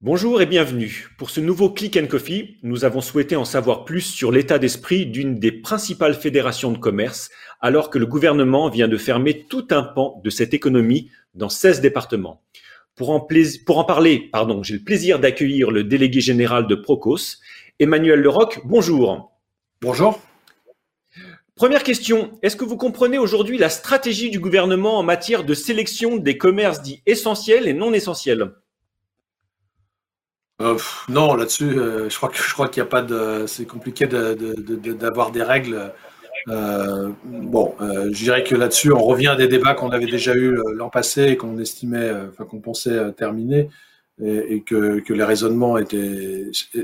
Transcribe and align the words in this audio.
Bonjour 0.00 0.40
et 0.40 0.46
bienvenue. 0.46 1.08
Pour 1.18 1.30
ce 1.30 1.40
nouveau 1.40 1.68
Click 1.68 1.96
and 1.96 2.06
Coffee, 2.06 2.58
nous 2.62 2.84
avons 2.84 3.00
souhaité 3.00 3.34
en 3.34 3.44
savoir 3.44 3.84
plus 3.84 4.02
sur 4.02 4.30
l'état 4.30 4.58
d'esprit 4.58 5.04
d'une 5.04 5.40
des 5.40 5.50
principales 5.50 6.14
fédérations 6.14 6.70
de 6.70 6.78
commerce, 6.78 7.28
alors 7.60 7.90
que 7.90 7.98
le 7.98 8.06
gouvernement 8.06 8.68
vient 8.70 8.88
de 8.88 8.96
fermer 8.96 9.46
tout 9.48 9.66
un 9.70 9.82
pan 9.82 10.20
de 10.22 10.30
cette 10.30 10.54
économie 10.54 11.10
dans 11.34 11.48
16 11.48 11.80
départements. 11.80 12.42
Pour 12.94 13.10
en, 13.10 13.84
parler, 13.84 14.28
pardon, 14.32 14.62
j'ai 14.62 14.74
le 14.74 14.84
plaisir 14.84 15.18
d'accueillir 15.18 15.70
le 15.70 15.84
délégué 15.84 16.20
général 16.20 16.66
de 16.66 16.76
Procos, 16.76 17.40
Emmanuel 17.78 18.20
Leroc. 18.20 18.60
Bonjour. 18.64 19.32
Bonjour. 19.82 20.20
Première 21.56 21.84
question, 21.84 22.38
est-ce 22.42 22.54
que 22.54 22.66
vous 22.66 22.76
comprenez 22.76 23.16
aujourd'hui 23.16 23.56
la 23.56 23.70
stratégie 23.70 24.28
du 24.28 24.38
gouvernement 24.38 24.98
en 24.98 25.02
matière 25.02 25.42
de 25.42 25.54
sélection 25.54 26.18
des 26.18 26.36
commerces 26.36 26.82
dits 26.82 27.02
essentiels 27.06 27.66
et 27.66 27.72
non 27.72 27.94
essentiels? 27.94 28.52
Euh, 30.60 30.76
non, 31.08 31.34
là-dessus, 31.34 31.78
euh, 31.78 32.10
je 32.10 32.16
crois 32.16 32.28
que 32.28 32.70
qu'il 32.70 32.82
n'y 32.82 32.86
a 32.86 32.90
pas 32.90 33.00
de. 33.00 33.46
C'est 33.46 33.64
compliqué 33.66 34.06
d'avoir 34.06 35.30
des 35.30 35.42
règles. 35.42 35.94
Euh, 36.48 37.10
bon, 37.24 37.74
je 37.80 38.22
dirais 38.22 38.44
que 38.44 38.54
là-dessus, 38.54 38.92
on 38.92 39.02
revient 39.02 39.28
à 39.28 39.36
des 39.36 39.48
débats 39.48 39.72
qu'on 39.72 39.90
avait 39.90 40.06
déjà 40.06 40.34
eu 40.34 40.58
l'an 40.74 40.90
passé 40.90 41.24
et 41.24 41.36
qu'on 41.38 41.56
estimait, 41.58 42.10
enfin 42.28 42.44
qu'on 42.44 42.60
pensait 42.60 43.12
terminer, 43.12 43.70
et, 44.22 44.60
que, 44.60 45.02
les 45.08 45.24
raisonnements 45.24 45.78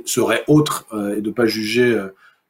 seraient 0.07 0.45
autres 0.49 0.87
et 1.15 1.21
de 1.21 1.31
pas 1.31 1.45
juger 1.45 1.95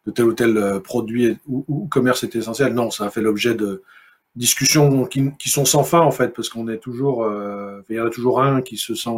de 0.07 0.11
tel 0.11 0.25
ou 0.27 0.33
tel 0.33 0.81
produit 0.83 1.39
ou, 1.47 1.87
commerce 1.89 2.25
était 2.25 2.39
essentiel. 2.39 2.75
Non, 2.75 2.91
ça 2.91 3.07
a 3.07 3.11
fait 3.11 3.23
l'objet 3.23 3.55
de 3.55 3.83
discussions 4.35 5.05
qui, 5.05 5.31
qui, 5.39 5.51
sont 5.51 5.65
sans 5.65 5.85
fin 5.85 6.01
en 6.01 6.11
fait, 6.11 6.35
parce 6.35 6.49
qu'on 6.49 6.69
est 6.69 6.79
toujours, 6.79 7.31
il 7.89 7.97
y 7.97 8.01
en 8.01 8.07
a 8.07 8.11
toujours 8.11 8.43
un 8.43 8.63
qui 8.63 8.77
se 8.77 8.95
sent 8.95 9.11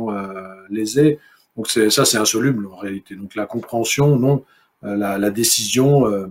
lésé. 0.69 1.19
Donc 1.57 1.69
ça, 1.71 2.05
c'est 2.05 2.19
insoluble 2.19 2.67
en 2.67 2.77
réalité. 2.77 3.15
Donc 3.15 3.35
la 3.35 3.47
compréhension, 3.47 4.19
non. 4.19 4.45
Euh, 4.85 4.97
la, 4.97 5.19
la 5.19 5.31
décision, 5.31 6.07
euh, 6.07 6.27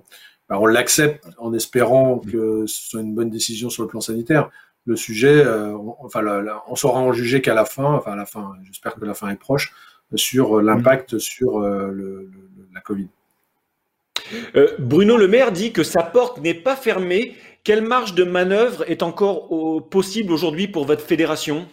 bah, 0.50 0.60
on 0.60 0.66
l'accepte 0.66 1.28
en 1.38 1.54
espérant 1.54 2.18
mm. 2.18 2.32
que 2.32 2.66
ce 2.68 2.90
soit 2.90 3.02
une 3.02 3.16
bonne 3.16 3.30
décision 3.30 3.70
sur 3.70 3.84
le 3.84 3.90
plan 3.90 4.02
sanitaire. 4.02 4.50
Le 4.86 4.96
sujet, 4.96 5.46
euh, 5.46 5.76
on, 5.76 5.96
enfin, 6.00 6.22
on 6.68 6.76
saura 6.76 7.00
en 7.00 7.14
juger 7.14 7.42
qu'à 7.42 7.54
la 7.54 7.66
fin, 7.66 7.94
enfin 7.94 8.12
à 8.12 8.16
la 8.16 8.26
fin, 8.26 8.54
j'espère 8.64 8.96
que 8.96 9.06
la 9.06 9.14
fin 9.14 9.30
est 9.30 9.38
proche, 9.38 9.74
sur 10.16 10.62
l'impact 10.62 11.14
mm. 11.16 11.20
sur 11.20 11.60
le, 11.62 12.30
la 12.74 12.82
Covid. 12.82 13.08
Bruno 14.80 15.18
Le 15.18 15.28
Maire 15.28 15.52
dit 15.52 15.72
que 15.72 15.84
sa 15.84 16.04
porte 16.04 16.42
n'est 16.42 16.54
pas 16.54 16.76
fermée. 16.76 17.36
Quelle 17.64 17.82
marge 17.82 18.14
de 18.14 18.24
manœuvre 18.24 18.84
est 18.90 19.04
encore 19.04 19.50
possible 19.90 20.32
aujourd'hui 20.32 20.68
pour 20.68 20.86
votre 20.86 21.04
fédération? 21.04 21.68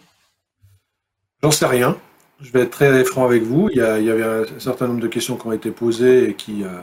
J'en 1.43 1.51
sais 1.51 1.65
rien. 1.65 1.97
Je 2.41 2.51
vais 2.51 2.61
être 2.61 2.71
très 2.71 3.03
franc 3.03 3.25
avec 3.25 3.43
vous. 3.43 3.69
Il 3.71 3.77
y, 3.77 3.81
a, 3.81 3.93
avait 3.93 4.23
un 4.23 4.59
certain 4.59 4.87
nombre 4.87 4.99
de 4.99 5.07
questions 5.07 5.37
qui 5.37 5.47
ont 5.47 5.51
été 5.51 5.71
posées 5.71 6.29
et 6.29 6.33
qui, 6.33 6.63
euh, 6.63 6.81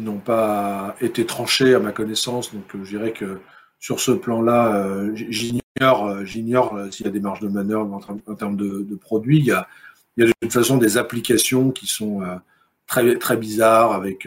n'ont 0.00 0.18
pas 0.18 0.94
été 1.00 1.24
tranchées 1.24 1.74
à 1.74 1.78
ma 1.78 1.92
connaissance. 1.92 2.52
Donc 2.52 2.74
euh, 2.74 2.84
je 2.84 2.96
dirais 2.96 3.12
que 3.12 3.40
sur 3.78 4.00
ce 4.00 4.12
plan-là, 4.12 4.76
euh, 4.76 5.12
j'ignore, 5.14 6.24
j'ignore 6.24 6.78
s'il 6.90 7.06
y 7.06 7.08
a 7.08 7.12
des 7.12 7.20
marges 7.20 7.40
de 7.40 7.48
manœuvre 7.48 8.00
en, 8.26 8.34
termes 8.34 8.56
de, 8.56 8.84
de, 8.88 8.94
produits. 8.96 9.38
Il 9.38 9.46
y, 9.46 9.52
a, 9.52 9.66
il 10.16 10.24
y 10.24 10.26
a 10.26 10.28
de 10.28 10.32
toute 10.40 10.52
façon 10.52 10.76
des 10.76 10.98
applications 10.98 11.70
qui 11.70 11.86
sont 11.86 12.20
très, 12.86 13.16
très 13.16 13.36
bizarres 13.36 13.92
avec, 13.92 14.26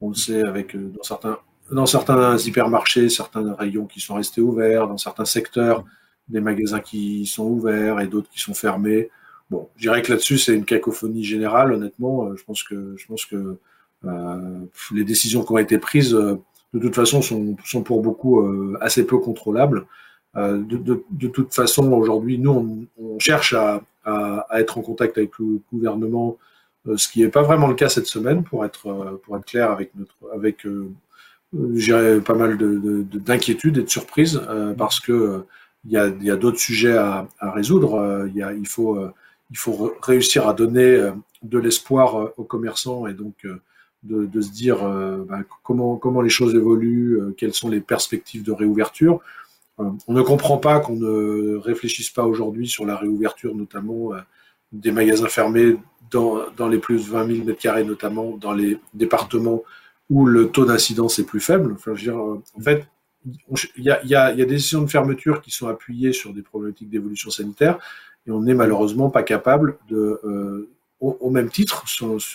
on 0.00 0.08
le 0.10 0.14
sait, 0.14 0.42
avec 0.42 0.76
dans 0.76 1.02
certains, 1.02 1.38
dans 1.70 1.86
certains 1.86 2.36
hypermarchés, 2.38 3.08
certains 3.08 3.54
rayons 3.54 3.86
qui 3.86 4.00
sont 4.00 4.14
restés 4.14 4.40
ouverts, 4.40 4.86
dans 4.86 4.98
certains 4.98 5.24
secteurs, 5.24 5.84
des 6.28 6.40
magasins 6.40 6.80
qui 6.80 7.26
sont 7.26 7.44
ouverts 7.44 8.00
et 8.00 8.06
d'autres 8.06 8.28
qui 8.28 8.40
sont 8.40 8.54
fermés. 8.54 9.10
Bon, 9.50 9.68
je 9.76 9.82
dirais 9.82 10.02
que 10.02 10.12
là-dessus, 10.12 10.38
c'est 10.38 10.54
une 10.54 10.64
cacophonie 10.64 11.24
générale, 11.24 11.72
honnêtement. 11.72 12.26
Euh, 12.26 12.36
je 12.36 12.44
pense 12.44 12.62
que, 12.64 12.94
je 12.96 13.06
pense 13.06 13.24
que 13.26 13.58
euh, 14.04 14.58
les 14.92 15.04
décisions 15.04 15.44
qui 15.44 15.52
ont 15.52 15.58
été 15.58 15.78
prises, 15.78 16.14
euh, 16.14 16.36
de 16.74 16.80
toute 16.80 16.94
façon, 16.94 17.22
sont, 17.22 17.56
sont 17.64 17.82
pour 17.82 18.02
beaucoup 18.02 18.40
euh, 18.40 18.76
assez 18.80 19.06
peu 19.06 19.18
contrôlables. 19.18 19.86
Euh, 20.36 20.58
de, 20.58 20.76
de, 20.76 21.04
de, 21.10 21.28
toute 21.28 21.54
façon, 21.54 21.90
aujourd'hui, 21.92 22.38
nous, 22.38 22.50
on, 22.98 23.02
on 23.02 23.18
cherche 23.18 23.54
à, 23.54 23.82
à, 24.04 24.46
à, 24.50 24.60
être 24.60 24.78
en 24.78 24.82
contact 24.82 25.16
avec 25.16 25.38
le 25.38 25.60
gouvernement, 25.72 26.36
ce 26.96 27.08
qui 27.08 27.22
n'est 27.22 27.28
pas 27.28 27.42
vraiment 27.42 27.66
le 27.66 27.74
cas 27.74 27.88
cette 27.88 28.06
semaine, 28.06 28.44
pour 28.44 28.64
être, 28.64 29.18
pour 29.24 29.36
être 29.36 29.44
clair 29.44 29.70
avec 29.70 29.90
notre, 29.96 30.14
avec, 30.32 30.66
euh, 30.66 30.90
pas 32.20 32.34
mal 32.34 32.56
d'inquiétudes 32.58 33.74
de, 33.74 33.80
de, 33.80 33.82
et 33.82 33.84
de 33.84 33.90
surprises, 33.90 34.40
parce 34.78 35.00
que 35.00 35.44
il 35.84 35.92
y 35.92 35.96
a, 35.96 36.08
y 36.20 36.30
a 36.30 36.36
d'autres 36.36 36.58
sujets 36.58 36.96
à, 36.96 37.28
à 37.38 37.50
résoudre. 37.52 38.26
Il, 38.28 38.36
y 38.36 38.42
a, 38.42 38.52
il 38.52 38.66
faut 38.66 38.98
il 39.50 39.58
faut 39.58 39.94
réussir 40.02 40.48
à 40.48 40.54
donner 40.54 40.96
euh, 40.96 41.12
de 41.42 41.58
l'espoir 41.58 42.16
euh, 42.16 42.34
aux 42.36 42.44
commerçants 42.44 43.06
et 43.06 43.14
donc 43.14 43.34
euh, 43.44 43.60
de, 44.02 44.26
de 44.26 44.40
se 44.40 44.52
dire 44.52 44.78
comment, 45.64 45.96
comment 45.96 46.20
les 46.20 46.28
choses 46.28 46.54
évoluent, 46.54 47.34
quelles 47.36 47.54
sont 47.54 47.68
les 47.68 47.80
perspectives 47.80 48.44
de 48.44 48.52
réouverture. 48.52 49.18
On 49.78 49.96
ne 50.12 50.22
comprend 50.22 50.58
pas 50.58 50.78
qu'on 50.78 50.94
ne 50.94 51.56
réfléchisse 51.56 52.10
pas 52.10 52.24
aujourd'hui 52.24 52.68
sur 52.68 52.86
la 52.86 52.94
réouverture, 52.94 53.56
notamment 53.56 54.10
des 54.70 54.92
magasins 54.92 55.26
fermés 55.26 55.76
dans, 56.10 56.68
les 56.68 56.78
plus 56.78 57.06
de 57.06 57.10
20 57.10 57.44
000 57.44 57.48
m2, 57.48 57.84
notamment 57.84 58.36
dans 58.36 58.52
les 58.52 58.78
départements 58.94 59.62
où 60.08 60.26
le 60.26 60.48
taux 60.48 60.64
d'incidence 60.64 61.18
est 61.18 61.24
plus 61.24 61.40
faible. 61.40 61.74
Enfin, 61.74 61.92
en 61.92 62.60
fait, 62.60 62.86
il 63.76 63.84
y 63.84 63.90
a, 63.90 64.04
y, 64.04 64.14
a, 64.14 64.32
y 64.32 64.42
a 64.42 64.44
des 64.44 64.46
décisions 64.46 64.82
de 64.82 64.90
fermeture 64.90 65.40
qui 65.42 65.50
sont 65.50 65.66
appuyées 65.66 66.12
sur 66.12 66.32
des 66.32 66.42
problématiques 66.42 66.90
d'évolution 66.90 67.30
sanitaire, 67.30 67.78
et 68.26 68.30
on 68.30 68.40
n'est 68.40 68.54
malheureusement 68.54 69.10
pas 69.10 69.22
capable 69.22 69.78
de, 69.88 70.20
euh, 70.24 70.68
au, 71.00 71.30
même 71.30 71.50
titre, 71.50 71.84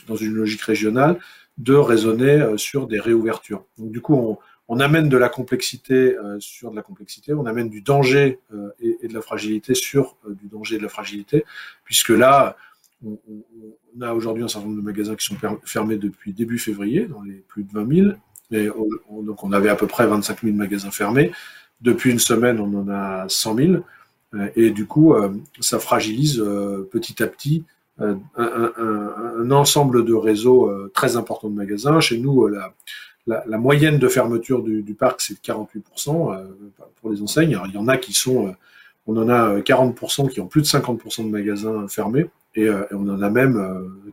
dans 0.08 0.16
une 0.16 0.34
logique 0.34 0.62
régionale, 0.62 1.20
de 1.58 1.74
raisonner 1.74 2.42
euh, 2.42 2.58
sur 2.58 2.88
des 2.88 3.00
réouvertures. 3.00 3.66
Donc 3.78 3.92
du 3.92 4.02
coup, 4.02 4.38
on, 4.68 4.80
amène 4.80 5.10
de 5.10 5.18
la 5.18 5.28
complexité 5.28 6.16
euh, 6.16 6.40
sur 6.40 6.72
de 6.72 6.78
la 6.78 6.82
complexité, 6.82 7.34
on 7.34 7.46
amène 7.46 7.70
du 7.70 7.82
danger 7.82 8.40
et, 8.80 9.06
de 9.06 9.14
la 9.14 9.22
fragilité 9.22 9.76
sur 9.76 10.16
du 10.26 10.48
danger 10.48 10.76
et 10.76 10.78
de 10.78 10.84
la 10.84 10.90
fragilité, 10.90 11.44
puisque 11.84 12.10
là, 12.10 12.56
on, 13.06 13.20
on 13.98 14.02
a 14.02 14.14
aujourd'hui 14.14 14.44
un 14.44 14.48
certain 14.48 14.68
nombre 14.68 14.82
de 14.82 14.86
magasins 14.86 15.16
qui 15.16 15.26
sont 15.26 15.36
fermés 15.66 15.98
depuis 15.98 16.34
début 16.34 16.60
février, 16.60 17.08
dans 17.08 17.22
les 17.22 17.44
plus 17.48 17.64
de 17.64 17.72
20 17.74 17.96
000, 17.96 18.12
et 18.52 18.68
donc 18.68 19.44
on 19.44 19.52
avait 19.52 19.70
à 19.70 19.76
peu 19.76 19.88
près 19.88 20.06
25 20.06 20.42
000 20.42 20.56
magasins 20.56 20.92
fermés. 20.92 21.32
Depuis 21.82 22.12
une 22.12 22.20
semaine, 22.20 22.60
on 22.60 22.74
en 22.80 22.90
a 22.90 23.26
100 23.28 23.56
000. 23.56 23.72
Euh, 24.34 24.50
et 24.56 24.72
du 24.72 24.86
coup, 24.86 25.14
euh, 25.14 25.30
ça 25.60 25.80
fragilise 25.80 26.40
euh, 26.40 26.88
petit 26.92 27.22
à 27.22 27.28
petit 27.28 27.64
un, 28.00 29.52
ensemble 29.52 30.06
de 30.06 30.14
réseaux 30.14 30.72
très 30.92 31.18
importants 31.18 31.50
de 31.50 31.56
magasins. 31.56 32.00
Chez 32.00 32.18
nous, 32.18 32.48
la, 32.48 33.58
moyenne 33.60 34.00
de 34.00 34.08
fermeture 34.08 34.64
du, 34.64 34.82
du 34.82 34.96
parc, 34.96 35.22
c'est 35.22 35.40
48% 35.40 36.48
pour 37.00 37.12
les 37.12 37.22
enseignes. 37.22 37.54
Alors, 37.54 37.68
il 37.68 37.76
y 37.76 37.78
en 37.78 37.88
a 37.88 37.98
qui 37.98 38.14
sont, 38.14 38.56
on 39.06 39.18
en 39.18 39.30
a 39.30 39.60
40% 39.60 40.30
qui 40.30 40.42
ont 40.42 40.48
plus 40.48 40.62
de 40.62 40.66
50% 40.66 41.26
de 41.26 41.30
magasins 41.30 41.88
fermés, 41.88 42.28
et, 42.56 42.64
et, 42.64 42.94
on 42.94 43.08
en 43.08 43.22
a 43.22 43.30
même 43.30 43.58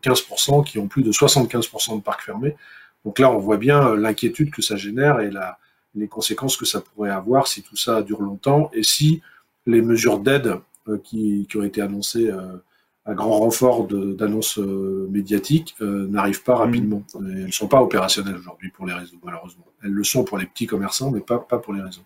15% 0.02 0.64
qui 0.64 0.78
ont 0.78 0.88
plus 0.88 1.02
de 1.02 1.12
75% 1.12 1.96
de 1.96 2.02
parcs 2.02 2.22
fermés. 2.22 2.56
Donc 3.04 3.18
là, 3.18 3.30
on 3.30 3.38
voit 3.38 3.56
bien 3.56 3.94
l'inquiétude 3.96 4.50
que 4.50 4.62
ça 4.62 4.76
génère 4.76 5.20
et 5.20 5.30
la, 5.30 5.58
les 5.94 6.08
conséquences 6.08 6.56
que 6.56 6.64
ça 6.64 6.80
pourrait 6.80 7.10
avoir 7.10 7.48
si 7.48 7.62
tout 7.62 7.76
ça 7.76 8.02
dure 8.02 8.22
longtemps 8.22 8.70
et 8.72 8.82
si 8.82 9.22
les 9.66 9.82
mesures 9.82 10.18
d'aide 10.18 10.54
euh, 10.88 10.98
qui, 10.98 11.46
ont 11.56 11.62
été 11.62 11.82
annoncées 11.82 12.30
euh, 12.30 12.56
à 13.04 13.14
grand 13.14 13.38
renfort 13.38 13.86
d'annonces 13.86 14.58
euh, 14.58 15.08
médiatiques 15.10 15.76
n'arrivent 15.80 16.42
pas 16.42 16.56
mm. 16.56 16.58
rapidement. 16.58 17.02
elles 17.14 17.46
ne 17.46 17.52
sont 17.52 17.68
pas 17.68 17.82
opérationnelles 17.82 18.36
aujourd'hui 18.36 18.70
pour 18.70 18.86
les 18.86 18.92
réseaux, 18.92 19.18
malheureusement. 19.22 19.64
Elles 19.82 19.90
le 19.90 20.04
sont 20.04 20.24
pour 20.24 20.38
les 20.38 20.46
petits 20.46 20.66
commerçants, 20.66 21.10
mais 21.10 21.20
pas, 21.20 21.38
pas 21.38 21.58
pour 21.58 21.72
les 21.72 21.82
réseaux. 21.82 22.02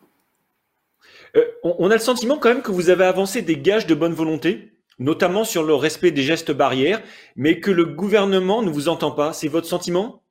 on 1.64 1.91
a 1.91 1.94
le 1.94 2.00
sentiment 2.00 2.38
quand 2.38 2.50
même 2.50 2.62
que 2.62 2.70
vous 2.70 2.90
avez 2.90 3.05
avancé 3.05 3.43
des 3.43 3.56
gages 3.56 3.87
de 3.87 3.94
bonne 3.94 4.12
volonté, 4.12 4.72
notamment 4.99 5.44
sur 5.44 5.62
le 5.62 5.75
respect 5.75 6.11
des 6.11 6.23
gestes 6.23 6.53
barrières, 6.53 7.03
mais 7.37 7.61
que 7.61 7.71
le 7.71 7.85
gouvernement 7.85 8.62
ne 8.62 8.71
vous 8.71 8.89
entend 8.89 9.11
pas. 9.11 9.33
C'est 9.33 9.49
votre 9.49 9.67
sentiment? 9.67 10.23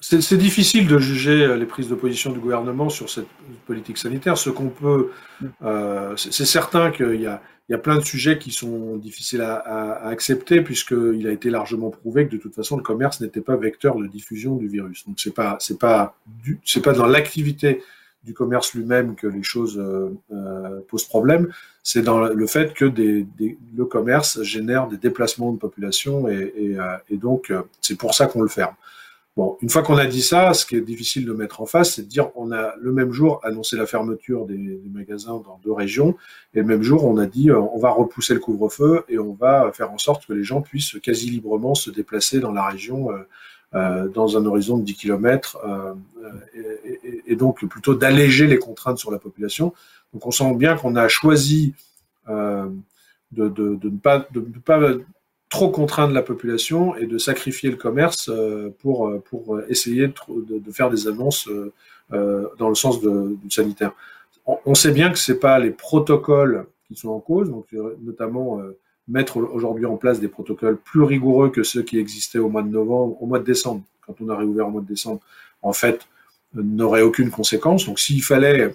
C'est 0.00 0.36
difficile 0.36 0.86
de 0.86 0.98
juger 0.98 1.44
euh, 1.44 1.56
les 1.56 1.66
prises 1.66 1.88
de 1.88 1.94
position 1.96 2.30
du 2.30 2.38
gouvernement 2.38 2.88
sur 2.88 3.10
cette 3.10 3.26
politique 3.66 3.98
sanitaire. 3.98 4.38
Ce 4.38 4.48
qu'on 4.48 4.68
peut, 4.68 5.10
euh, 5.62 6.14
c'est 6.16 6.44
certain 6.44 6.92
qu'il 6.92 7.20
y 7.20 7.26
a, 7.26 7.42
il 7.68 7.72
y 7.72 7.74
a 7.74 7.78
plein 7.78 7.96
de 7.96 8.04
sujets 8.04 8.38
qui 8.38 8.52
sont 8.52 8.96
difficiles 8.96 9.40
à, 9.40 10.06
accepter 10.06 10.62
puisqu'il 10.62 11.26
a 11.26 11.32
été 11.32 11.50
largement 11.50 11.90
prouvé 11.90 12.26
que 12.26 12.32
de 12.32 12.40
toute 12.40 12.54
façon 12.54 12.76
le 12.76 12.82
commerce 12.82 13.20
n'était 13.20 13.40
pas 13.40 13.56
vecteur 13.56 13.96
de 13.96 14.06
diffusion 14.06 14.54
du 14.54 14.68
virus. 14.68 15.04
Donc 15.06 15.18
c'est 15.18 15.34
pas 15.34 15.58
c'est 15.60 15.78
pas 15.78 16.14
dans 16.92 17.06
l'activité 17.06 17.82
du 18.28 18.34
commerce 18.34 18.74
lui-même 18.74 19.14
que 19.14 19.26
les 19.26 19.42
choses 19.42 19.78
euh, 19.78 20.14
euh, 20.32 20.80
posent 20.86 21.06
problème. 21.06 21.48
C'est 21.82 22.02
dans 22.02 22.20
le 22.20 22.46
fait 22.46 22.74
que 22.74 22.84
le 22.84 23.84
commerce 23.86 24.42
génère 24.42 24.86
des 24.86 24.98
déplacements 24.98 25.50
de 25.52 25.58
population 25.58 26.28
et, 26.28 26.76
euh, 26.78 27.16
donc 27.16 27.50
c'est 27.80 27.96
pour 27.96 28.12
ça 28.12 28.26
qu'on 28.26 28.42
le 28.42 28.48
ferme. 28.48 28.74
Bon, 29.34 29.56
une 29.62 29.70
fois 29.70 29.82
qu'on 29.82 29.96
a 29.96 30.04
dit 30.04 30.20
ça, 30.20 30.52
ce 30.52 30.66
qui 30.66 30.76
est 30.76 30.82
difficile 30.82 31.24
de 31.24 31.32
mettre 31.32 31.62
en 31.62 31.66
face, 31.66 31.94
c'est 31.94 32.02
de 32.02 32.08
dire 32.08 32.28
on 32.34 32.52
a 32.52 32.74
le 32.78 32.92
même 32.92 33.12
jour 33.12 33.40
annoncé 33.44 33.76
la 33.76 33.86
fermeture 33.86 34.44
des, 34.44 34.82
magasins 34.92 35.40
dans 35.46 35.58
deux 35.64 35.72
régions, 35.72 36.16
et 36.52 36.58
le 36.58 36.66
même 36.66 36.82
jour 36.82 37.06
on 37.06 37.16
a 37.16 37.24
dit 37.24 37.50
on 37.50 37.78
va 37.78 37.90
repousser 37.90 38.34
le 38.34 38.40
couvre-feu 38.40 39.04
et 39.08 39.18
on 39.18 39.32
va 39.32 39.70
faire 39.72 39.90
en 39.90 39.98
sorte 39.98 40.26
que 40.26 40.34
les 40.34 40.44
gens 40.44 40.60
puissent 40.60 40.96
quasi 41.02 41.30
librement 41.30 41.74
se 41.74 41.90
déplacer 41.90 42.40
dans 42.40 42.52
la 42.52 42.66
région 42.66 43.08
dans 43.72 44.36
un 44.36 44.44
horizon 44.46 44.78
de 44.78 44.84
10 44.84 44.94
km, 44.94 45.58
et, 47.28 47.36
donc 47.36 47.64
plutôt 47.66 47.94
d'alléger 47.94 48.46
les 48.46 48.58
contraintes 48.58 48.98
sur 48.98 49.10
la 49.10 49.18
population. 49.18 49.72
Donc 50.12 50.26
on 50.26 50.30
sent 50.30 50.54
bien 50.54 50.76
qu'on 50.76 50.96
a 50.96 51.08
choisi 51.08 51.74
de, 52.26 52.70
ne 53.32 53.98
pas, 53.98 54.26
de 54.32 54.40
ne 54.40 54.58
pas 54.64 54.80
trop 55.48 55.70
contraindre 55.70 56.12
la 56.12 56.22
population 56.22 56.94
et 56.96 57.06
de 57.06 57.18
sacrifier 57.18 57.70
le 57.70 57.76
commerce 57.76 58.28
euh, 58.28 58.74
pour, 58.80 59.08
euh, 59.08 59.22
pour 59.30 59.60
essayer 59.68 60.08
de, 60.08 60.72
faire 60.72 60.90
des 60.90 61.08
annonces 61.08 61.48
euh, 62.12 62.48
dans 62.58 62.68
le 62.68 62.74
sens 62.74 63.00
du 63.00 63.50
sanitaire. 63.50 63.92
On, 64.64 64.74
sait 64.74 64.92
bien 64.92 65.10
que 65.10 65.18
c'est 65.18 65.38
pas 65.38 65.58
les 65.58 65.70
protocoles 65.70 66.66
qui 66.86 66.94
sont 66.94 67.10
en 67.10 67.20
cause, 67.20 67.50
donc 67.50 67.66
notamment 68.00 68.62
mettre 69.06 69.36
aujourd'hui 69.36 69.84
en 69.84 69.98
place 69.98 70.20
des 70.20 70.28
protocoles 70.28 70.78
plus 70.78 71.02
rigoureux 71.02 71.50
que 71.50 71.62
ceux 71.62 71.82
qui 71.82 71.98
existaient 71.98 72.38
au 72.38 72.48
mois 72.48 72.62
de 72.62 72.68
novembre, 72.68 73.22
au 73.22 73.26
mois 73.26 73.40
de 73.40 73.44
décembre, 73.44 73.82
quand 74.06 74.14
on 74.22 74.30
a 74.30 74.36
réouvert 74.36 74.68
au 74.68 74.70
mois 74.70 74.80
de 74.80 74.86
décembre, 74.86 75.20
en 75.60 75.74
fait, 75.74 76.08
n'aurait 76.54 77.02
aucune 77.02 77.30
conséquence. 77.30 77.86
Donc 77.86 77.98
s'il 78.00 78.22
fallait 78.22 78.74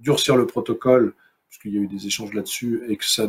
durcir 0.00 0.36
le 0.36 0.46
protocole 0.46 1.14
puisqu'il 1.50 1.74
y 1.74 1.78
a 1.78 1.80
eu 1.80 1.88
des 1.88 2.06
échanges 2.06 2.32
là-dessus 2.32 2.82
et 2.88 2.96
que 2.96 3.04
ça, 3.04 3.28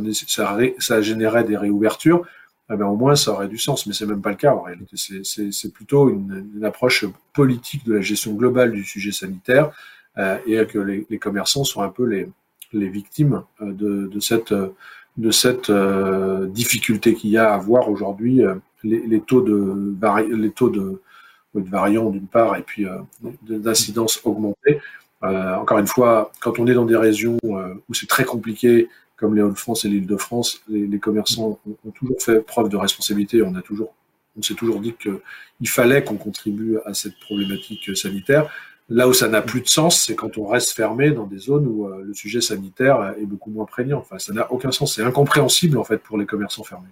ça, 0.78 1.02
générait 1.02 1.44
des 1.44 1.58
réouvertures, 1.58 2.24
eh 2.72 2.76
ben, 2.76 2.86
au 2.86 2.96
moins 2.96 3.16
ça 3.16 3.32
aurait 3.32 3.48
du 3.48 3.58
sens, 3.58 3.88
mais 3.88 3.94
c'est 3.94 4.06
même 4.06 4.22
pas 4.22 4.30
le 4.30 4.36
cas 4.36 4.54
en 4.54 4.62
réalité. 4.62 4.96
C'est 4.96 5.74
plutôt 5.74 6.10
une, 6.10 6.64
approche 6.64 7.06
politique 7.34 7.84
de 7.86 7.96
la 7.96 8.02
gestion 8.02 8.34
globale 8.34 8.72
du 8.72 8.86
sujet 8.86 9.12
sanitaire 9.12 9.72
euh, 10.18 10.38
et 10.46 10.66
que 10.68 10.78
les, 10.78 11.18
commerçants 11.18 11.64
sont 11.64 11.82
un 11.82 11.90
peu 11.90 12.06
les, 12.06 12.30
victimes 12.90 13.44
euh, 13.62 14.08
de, 14.08 14.20
cette, 14.20 14.52
euh, 15.72 16.46
difficulté 16.48 17.16
qu'il 17.16 17.32
y 17.32 17.38
a 17.38 17.54
à 17.54 17.58
voir 17.58 17.90
aujourd'hui 17.90 18.44
euh, 18.46 18.56
taux 19.26 19.42
de 19.42 19.96
les 20.30 20.52
taux 20.52 20.70
de, 20.70 21.02
de 21.56 21.70
variants 21.70 22.10
d'une 22.10 22.28
part 22.28 22.56
et 22.56 22.64
puis 22.64 22.86
d'incidence 23.42 24.22
augmentée. 24.24 24.80
Euh, 25.24 25.56
encore 25.56 25.78
une 25.78 25.88
fois, 25.88 26.32
quand 26.40 26.60
on 26.60 26.68
est 26.68 26.74
dans 26.74 26.86
des 26.86 26.96
régions 26.96 27.38
euh, 27.44 27.74
où 27.90 27.94
c'est 27.94 28.08
très 28.08 28.24
compliqué, 28.24 28.90
comme 29.18 29.36
les 29.36 29.42
Hauts-de-France 29.42 29.86
et 29.86 29.90
l'Île 29.90 30.08
de 30.08 30.18
France, 30.18 30.64
les, 30.68 31.00
commerçants 31.00 31.60
ont, 31.86 31.92
toujours 31.92 32.20
fait 32.20 32.40
preuve 32.42 32.70
de 32.70 32.78
responsabilité. 32.78 33.44
On 33.44 33.54
a 33.54 33.62
toujours, 33.62 33.94
on 34.36 34.42
s'est 34.42 34.56
toujours 34.56 34.80
dit 34.80 34.96
qu'il 35.00 35.70
fallait 35.70 36.04
qu'on 36.04 36.18
contribue 36.18 36.78
à 36.86 36.96
cette 36.96 37.20
problématique 37.20 37.96
sanitaire. 37.96 38.50
Là 38.90 39.08
où 39.08 39.14
ça 39.14 39.28
n'a 39.28 39.44
plus 39.44 39.62
de 39.62 39.68
sens, 39.68 40.04
c'est 40.04 40.16
quand 40.16 40.40
on 40.40 40.48
reste 40.48 40.72
fermé 40.72 41.12
dans 41.12 41.28
des 41.28 41.38
zones 41.38 41.68
où 41.68 41.88
euh, 41.88 42.04
le 42.04 42.14
sujet 42.16 42.42
sanitaire 42.42 43.14
est 43.22 43.26
beaucoup 43.26 43.52
moins 43.52 43.66
prégnant. 43.66 44.00
Enfin, 44.00 44.18
ça 44.18 44.34
n'a 44.34 44.52
aucun 44.52 44.72
sens. 44.72 44.96
C'est 44.96 45.04
incompréhensible 45.04 45.78
en 45.78 45.84
fait 45.84 46.00
pour 46.00 46.18
les 46.18 46.26
commerçants 46.26 46.64
fermés. 46.64 46.90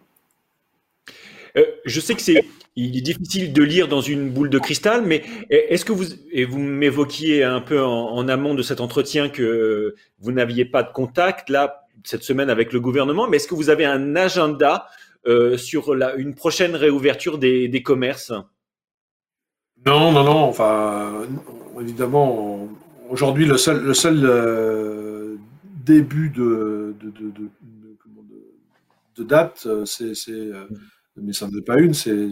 Euh, 1.57 1.65
je 1.85 1.99
sais 1.99 2.15
que 2.15 2.21
c'est 2.21 2.43
il 2.75 2.97
est 2.97 3.01
difficile 3.01 3.51
de 3.51 3.63
lire 3.63 3.87
dans 3.87 4.01
une 4.01 4.29
boule 4.29 4.49
de 4.49 4.59
cristal, 4.59 5.03
mais 5.05 5.23
est-ce 5.49 5.83
que 5.83 5.91
vous 5.91 6.05
et 6.31 6.45
vous 6.45 6.59
m'évoquiez 6.59 7.43
un 7.43 7.61
peu 7.61 7.81
en, 7.83 8.27
amont 8.27 8.53
de 8.53 8.61
cet 8.61 8.79
entretien 8.79 9.27
que 9.27 9.95
vous 10.19 10.31
n'aviez 10.31 10.65
pas 10.65 10.83
de 10.83 10.91
contact 10.91 11.49
là 11.49 11.87
cette 12.05 12.23
semaine 12.23 12.49
avec 12.49 12.71
le 12.71 12.79
gouvernement, 12.79 13.27
mais 13.27 13.37
est-ce 13.37 13.47
que 13.47 13.55
vous 13.55 13.69
avez 13.69 13.85
un 13.85 14.15
agenda 14.15 14.87
euh, 15.27 15.57
sur 15.57 15.93
la, 15.93 16.15
une 16.15 16.33
prochaine 16.33 16.75
réouverture 16.75 17.37
des, 17.37 17.67
des 17.67 17.83
commerces? 17.83 18.31
Non, 19.85 20.11
non, 20.13 20.23
non. 20.23 20.43
Enfin, 20.43 21.23
évidemment, 21.81 22.69
aujourd'hui 23.09 23.45
le 23.45 23.57
seul 23.57 23.83
le 23.83 23.93
seul 23.93 24.21
euh, 24.23 25.35
début 25.85 26.29
de 26.29 26.95
de, 27.01 27.09
de, 27.09 27.31
de, 27.31 27.49
de 29.17 29.23
date, 29.23 29.67
c'est 29.85 30.13
mais 31.21 31.33
ça 31.33 31.47
n'est 31.47 31.61
pas 31.61 31.79
une, 31.79 31.93
c'est 31.93 32.29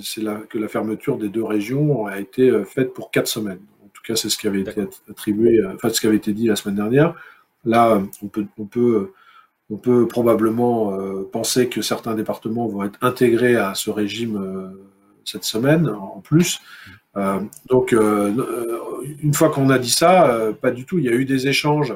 que 0.50 0.58
la 0.58 0.68
fermeture 0.68 1.18
des 1.18 1.30
deux 1.30 1.44
régions 1.44 2.06
a 2.06 2.20
été 2.20 2.50
euh, 2.50 2.64
faite 2.64 2.94
pour 2.94 3.12
quatre 3.12 3.28
semaines. 3.28 3.60
En 3.84 3.88
tout 3.90 4.02
cas, 4.04 4.16
c'est 4.16 4.30
ce 4.30 4.38
qui 4.38 4.48
avait 4.48 4.62
été 4.62 4.88
attribué, 5.10 5.60
euh, 5.60 5.74
enfin 5.76 5.90
ce 5.90 6.02
qui 6.02 6.08
avait 6.08 6.18
été 6.18 6.34
dit 6.34 6.48
la 6.48 6.56
semaine 6.56 6.76
dernière. 6.76 7.16
Là, 7.66 8.02
on 8.22 8.28
peut, 8.28 8.46
on 8.58 8.66
peut, 8.66 9.12
on 9.70 9.78
peut 9.78 10.08
probablement 10.08 10.94
euh, 10.94 11.28
penser 11.32 11.70
que 11.70 11.82
certains 11.82 12.16
départements 12.16 12.68
vont 12.68 12.84
être 12.84 12.98
intégrés 13.02 13.56
à 13.56 13.74
ce 13.76 13.90
régime 13.90 14.74
cette 15.26 15.44
semaine 15.44 15.90
en 15.90 16.22
plus. 16.22 16.62
donc, 17.68 17.92
une 17.92 19.34
fois 19.34 19.50
qu'on 19.50 19.70
a 19.70 19.80
dit 19.80 19.90
ça, 19.90 20.54
pas 20.62 20.72
du 20.72 20.86
tout. 20.86 21.00
Il 21.00 21.06
y 21.06 21.10
a 21.10 21.14
eu 21.14 21.26
des 21.26 21.48
échanges 21.48 21.94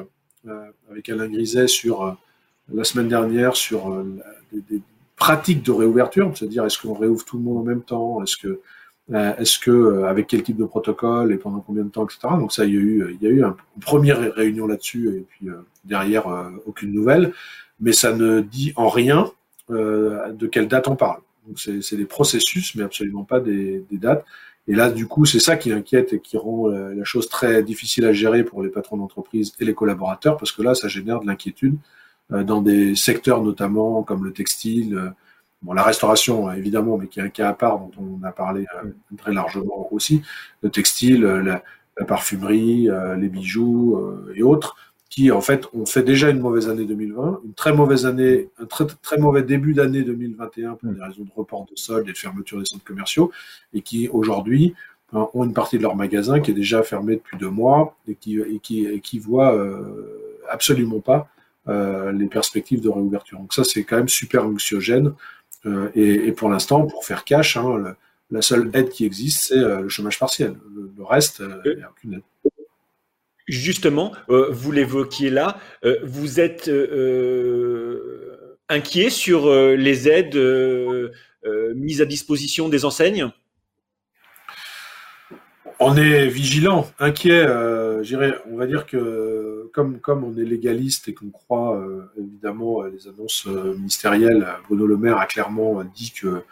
avec 0.90 1.08
Alain 1.08 1.28
Griset 1.28 1.68
sur 1.68 2.14
la 2.74 2.84
semaine 2.84 3.08
dernière 3.08 3.56
sur 3.56 4.04
des, 4.52 4.82
pratique 5.16 5.62
de 5.62 5.70
réouverture, 5.70 6.32
c'est-à-dire 6.36 6.64
est-ce 6.64 6.78
qu'on 6.78 6.94
réouvre 6.94 7.24
tout 7.24 7.38
le 7.38 7.44
monde 7.44 7.58
en 7.58 7.62
même 7.62 7.82
temps, 7.82 8.22
est-ce 8.22 8.36
que, 8.36 8.60
euh, 9.12 9.36
est-ce 9.36 9.58
que 9.58 9.70
euh, 9.70 10.08
avec 10.08 10.26
quel 10.26 10.42
type 10.42 10.56
de 10.56 10.64
protocole 10.64 11.32
et 11.32 11.36
pendant 11.36 11.60
combien 11.60 11.84
de 11.84 11.90
temps, 11.90 12.04
etc. 12.04 12.20
Donc 12.38 12.52
ça, 12.52 12.64
il 12.64 12.74
y 12.74 12.76
a 12.76 12.80
eu, 12.80 13.18
y 13.20 13.26
a 13.26 13.30
eu 13.30 13.42
une 13.42 13.54
première 13.80 14.34
réunion 14.34 14.66
là-dessus 14.66 15.08
et 15.08 15.24
puis 15.28 15.48
euh, 15.48 15.66
derrière 15.84 16.24
aucune 16.66 16.92
nouvelle, 16.92 17.32
mais 17.80 17.92
ça 17.92 18.14
ne 18.14 18.40
dit 18.40 18.72
en 18.76 18.88
rien 18.88 19.30
de 19.68 20.46
quelle 20.46 20.68
date 20.68 20.86
on 20.88 20.96
parle. 20.96 21.20
Donc 21.46 21.58
c'est 21.58 21.96
des 21.96 22.04
processus, 22.04 22.74
mais 22.74 22.82
absolument 22.82 23.24
pas 23.24 23.40
des, 23.40 23.84
des 23.90 23.96
dates. 23.96 24.24
Et 24.68 24.74
là, 24.74 24.90
du 24.90 25.06
coup, 25.06 25.24
c'est 25.24 25.40
ça 25.40 25.56
qui 25.56 25.72
inquiète 25.72 26.12
et 26.12 26.20
qui 26.20 26.36
rend 26.36 26.68
la 26.68 27.04
chose 27.04 27.28
très 27.28 27.62
difficile 27.64 28.04
à 28.04 28.12
gérer 28.12 28.44
pour 28.44 28.62
les 28.62 28.68
patrons 28.68 28.96
d'entreprise 28.96 29.54
et 29.58 29.64
les 29.64 29.74
collaborateurs, 29.74 30.36
parce 30.36 30.52
que 30.52 30.62
là, 30.62 30.74
ça 30.74 30.86
génère 30.86 31.20
de 31.20 31.26
l'inquiétude 31.26 31.76
dans 32.32 32.62
des 32.62 32.94
secteurs 32.94 33.42
notamment 33.42 34.02
comme 34.02 34.24
le 34.24 34.32
textile, 34.32 34.96
euh, 34.96 35.10
bon, 35.62 35.72
la 35.72 35.82
restauration 35.82 36.48
hein, 36.48 36.54
évidemment, 36.54 36.96
mais 36.98 37.06
qui 37.06 37.20
est 37.20 37.22
un 37.22 37.28
cas 37.28 37.50
à 37.50 37.52
part 37.52 37.78
dont 37.78 37.90
on 37.98 38.24
a 38.24 38.32
parlé 38.32 38.64
euh, 38.82 38.88
très 39.18 39.32
largement 39.32 39.88
aussi, 39.92 40.22
le 40.62 40.70
textile, 40.70 41.22
la, 41.22 41.62
parfumerie, 42.06 42.88
les 43.18 43.28
bijoux 43.28 44.00
et 44.34 44.42
autres, 44.42 44.76
qui 45.10 45.30
en 45.30 45.42
fait 45.42 45.68
ont 45.74 45.84
fait 45.84 46.02
déjà 46.02 46.30
une 46.30 46.40
mauvaise 46.40 46.70
année 46.70 46.86
2020, 46.86 47.42
une 47.44 47.52
très 47.52 47.74
mauvaise 47.74 48.06
année, 48.06 48.48
un 48.58 48.64
très, 48.64 48.86
très 49.02 49.18
mauvais 49.18 49.42
début 49.42 49.74
d'année 49.74 50.02
2021 50.02 50.74
pour 50.76 50.90
des 50.90 51.02
raisons 51.02 51.22
de 51.22 51.30
report 51.36 51.66
de 51.70 51.76
soldes 51.76 52.08
et 52.08 52.12
de 52.12 52.16
fermeture 52.16 52.58
des 52.58 52.64
centres 52.64 52.82
commerciaux, 52.82 53.30
et 53.74 53.82
qui 53.82 54.08
aujourd'hui 54.08 54.74
ont 55.12 55.44
une 55.44 55.52
partie 55.52 55.76
de 55.76 55.82
leur 55.82 55.94
magasin 55.94 56.40
qui 56.40 56.50
est 56.50 56.54
déjà 56.54 56.82
fermée 56.82 57.16
depuis 57.16 57.36
deux 57.36 57.50
mois 57.50 57.94
et 58.08 58.14
qui, 58.14 58.40
et 58.40 58.58
qui, 58.58 58.86
et 58.86 59.00
qui 59.00 59.18
voit 59.18 59.54
absolument 60.50 61.00
pas 61.00 61.18
euh, 61.18 61.31
les 61.66 62.26
perspectives 62.26 62.80
de 62.80 62.88
réouverture. 62.88 63.38
Donc 63.38 63.54
ça, 63.54 63.64
c'est 63.64 63.84
quand 63.84 63.96
même 63.96 64.08
super 64.08 64.44
anxiogène. 64.44 65.14
Euh, 65.66 65.90
et, 65.94 66.32
pour 66.32 66.48
l'instant, 66.48 66.86
pour 66.86 67.04
faire 67.04 67.24
cash, 67.24 67.56
hein, 67.56 67.94
la 68.30 68.42
seule 68.42 68.70
aide 68.74 68.88
qui 68.88 69.04
existe, 69.04 69.48
c'est 69.48 69.58
euh, 69.58 69.82
le 69.82 69.88
chômage 69.88 70.18
partiel. 70.18 70.56
Le, 70.74 71.04
reste, 71.04 71.42
il 71.64 71.76
n'y 71.76 71.82
a 71.82 71.90
aucune 71.90 72.14
aide. 72.14 72.22
Justement, 73.48 74.12
vous 74.28 74.70
l'évoquiez 74.70 75.28
là, 75.28 75.58
vous 76.04 76.38
êtes 76.38 76.70
inquiet 78.68 79.10
sur 79.10 79.52
les 79.52 80.08
aides 80.08 80.38
mises 81.74 82.00
à 82.00 82.04
disposition 82.04 82.68
des 82.68 82.84
enseignes? 82.84 83.30
On 85.84 85.96
est 85.96 86.28
vigilant, 86.28 86.88
inquiet. 87.00 87.44
Euh, 87.44 88.04
on 88.48 88.56
va 88.56 88.66
dire 88.66 88.86
que 88.86 88.96
comme, 89.72 90.00
on 90.06 90.36
est 90.36 90.44
légaliste 90.44 91.08
et 91.08 91.14
qu'on 91.14 91.30
croit 91.30 91.76
euh, 91.76 92.02
évidemment 92.18 92.82
les 92.82 93.08
annonces 93.08 93.46
euh, 93.46 93.74
ministérielles, 93.74 94.46
Bruno 94.66 94.86
Le 94.86 94.96
Maire 94.96 95.18
a 95.18 95.26
clairement 95.26 95.82
dit 95.84 96.12
que 96.12 96.42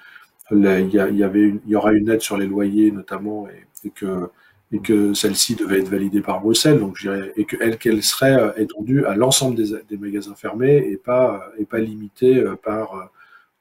il 0.52 0.90
y, 0.93 1.71
y 1.71 1.76
aura 1.76 1.93
une 1.93 2.11
aide 2.11 2.23
sur 2.23 2.37
les 2.37 2.47
loyers 2.47 2.90
notamment 2.90 3.47
et, 3.85 3.90
que 3.90 5.14
celle-ci 5.14 5.55
devait 5.55 5.81
être 5.81 5.88
validée 5.88 6.21
par 6.23 6.40
Bruxelles. 6.40 6.79
Donc, 6.79 7.07
et 7.37 7.45
que 7.45 7.75
qu'elle 7.75 8.02
serait 8.02 8.35
euh, 8.35 8.52
étendue 8.57 9.05
à 9.05 9.14
l'ensemble 9.14 9.57
des, 9.57 9.97
magasins 9.97 10.35
fermés 10.35 10.76
et 10.76 10.97
pas 10.97 11.52
limitée 11.73 12.45
par 12.64 13.11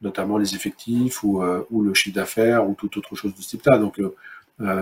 notamment 0.01 0.37
les 0.37 0.55
effectifs 0.55 1.23
ou, 1.23 1.41
le 1.41 1.93
chiffre 1.93 2.15
d'affaires 2.15 2.67
ou 2.67 2.73
toute 2.73 2.97
autre 2.97 3.15
chose 3.15 3.35
de 3.35 3.41
ce 3.41 3.49
type-là. 3.49 3.77
Donc 3.77 4.01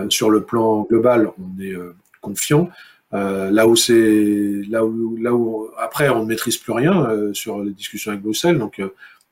sur 0.08 0.30
le 0.30 0.42
plan 0.42 0.82
global, 0.82 1.30
on 1.38 1.60
est 1.62 1.76
confiant. 2.20 2.70
Euh, 3.14 3.50
là 3.50 3.66
où 3.66 3.74
c'est 3.74 4.62
là 4.68 4.84
où 4.84 5.16
là 5.16 5.32
où 5.32 5.70
après 5.78 6.10
on 6.10 6.24
ne 6.24 6.26
maîtrise 6.26 6.58
plus 6.58 6.72
rien 6.72 7.08
sur 7.32 7.62
les 7.62 7.72
discussions 7.72 8.10
avec 8.10 8.22
Bruxelles, 8.22 8.58
donc 8.58 8.82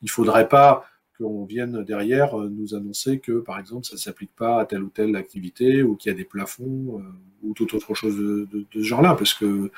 il 0.02 0.10
faudrait 0.10 0.48
pas 0.48 0.86
qu'on 1.18 1.44
vienne 1.44 1.82
derrière 1.82 2.36
nous 2.36 2.74
annoncer 2.74 3.20
que, 3.20 3.40
par 3.40 3.58
exemple, 3.58 3.86
ça 3.86 3.94
ne 3.94 3.98
s'applique 3.98 4.34
pas 4.36 4.60
à 4.60 4.66
telle 4.66 4.82
ou 4.82 4.90
telle 4.90 5.16
activité 5.16 5.82
ou 5.82 5.94
qu'il 5.94 6.12
y 6.12 6.14
a 6.14 6.16
des 6.16 6.24
plafonds 6.24 7.02
ou 7.42 7.54
toute 7.54 7.72
autre 7.72 7.94
chose 7.94 8.16
de, 8.16 8.46
de, 8.52 8.58
de 8.58 8.82
ce 8.82 8.82
genre-là, 8.82 9.14
parce 9.14 9.32
que 9.34 9.70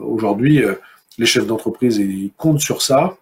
aujourd'hui, 0.00 0.62
les 1.18 1.26
chefs 1.26 1.46
d'entreprise 1.46 1.98
ils 1.98 2.32
comptent 2.36 2.60
sur 2.60 2.82
ça. 2.82 3.16